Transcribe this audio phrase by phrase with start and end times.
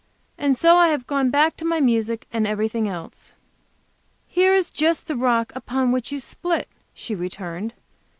[0.35, 3.33] "And so I have gone back to my music and everything else."
[4.27, 7.75] "Here is just the rock upon which you split," she returned.